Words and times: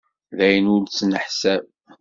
D 0.37 0.39
ayen 0.45 0.71
ur 0.73 0.81
nettneḥsab. 0.81 1.63